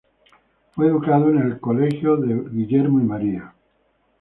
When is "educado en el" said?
0.87-1.59